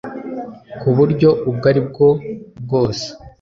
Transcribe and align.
Ku 0.79 0.89
buryo 0.97 1.29
ubwo 1.49 1.65
aribwo 1.71 2.07
bwose 2.63 3.07